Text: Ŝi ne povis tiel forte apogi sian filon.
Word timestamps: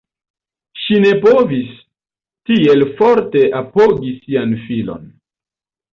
Ŝi 0.83 0.95
ne 1.03 1.11
povis 1.25 1.75
tiel 2.51 2.87
forte 3.03 3.45
apogi 3.61 4.15
sian 4.23 4.57
filon. 4.67 5.07